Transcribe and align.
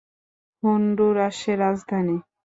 হন্ডুরাসের 0.63 1.57
রাজধানী। 1.63 2.17